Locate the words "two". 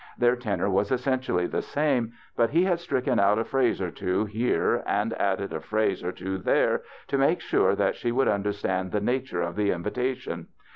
3.91-4.25, 6.11-6.39